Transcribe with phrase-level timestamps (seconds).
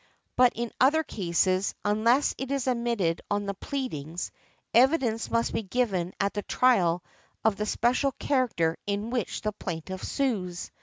[0.35, 4.31] But in other cases, unless it is admitted on the pleadings,
[4.73, 7.03] evidence must be given at the trial
[7.45, 10.71] of the special character in which the plaintiff sues.